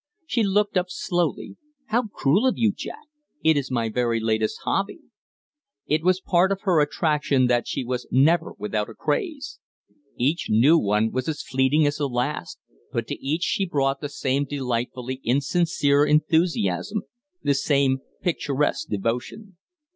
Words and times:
She 0.25 0.41
looked 0.41 0.77
up 0.77 0.87
slowly. 0.89 1.57
"How 1.89 2.07
cruel 2.07 2.47
of 2.47 2.57
you, 2.57 2.71
Jack! 2.71 3.05
It 3.43 3.55
is 3.55 3.69
my 3.69 3.87
very 3.87 4.19
latest 4.19 4.61
hobby." 4.63 5.01
It 5.85 6.01
was 6.01 6.19
part 6.19 6.51
of 6.51 6.61
her 6.61 6.81
attraction 6.81 7.45
that 7.45 7.67
she 7.67 7.83
was 7.83 8.07
never 8.09 8.55
without 8.57 8.89
a 8.89 8.95
craze. 8.95 9.59
Each 10.17 10.47
new 10.49 10.75
one 10.79 11.11
was 11.11 11.29
as 11.29 11.43
fleeting 11.43 11.85
as 11.85 11.97
the 11.97 12.09
last, 12.09 12.57
but 12.91 13.05
to 13.09 13.23
each 13.23 13.43
she 13.43 13.67
brought 13.67 14.01
the 14.01 14.09
same 14.09 14.45
delightfully 14.45 15.21
insincere 15.23 16.03
enthusiasm, 16.03 17.03
the 17.43 17.53
same 17.53 17.99
picturesque 18.23 18.87
devotion. 18.87 19.55